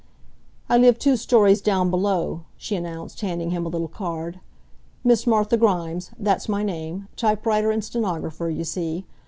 "I 0.67 0.79
live 0.79 0.97
two 0.97 1.15
stories 1.15 1.61
down 1.61 1.91
below," 1.91 2.41
she 2.57 2.75
announced, 2.75 3.21
handing 3.21 3.51
him 3.51 3.67
a 3.67 3.69
little 3.69 3.87
card. 3.87 4.39
"Miss 5.03 5.27
Martha 5.27 5.57
Grimes 5.57 6.09
that's 6.17 6.49
my 6.49 6.63
name 6.63 7.07
typewriter 7.15 7.69
and 7.69 7.83
stenographer, 7.83 8.49
you 8.49 8.63
see. 8.63 9.05